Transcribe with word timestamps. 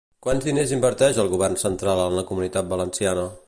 Quants 0.27 0.45
diners 0.47 0.71
inverteix 0.77 1.19
el 1.23 1.29
govern 1.35 1.59
central 1.67 2.03
en 2.07 2.19
la 2.21 2.27
Comunitat 2.31 2.73
Valenciana? 2.75 3.33